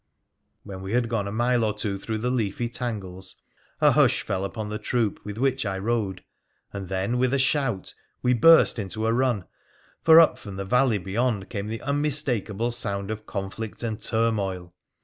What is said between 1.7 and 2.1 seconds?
two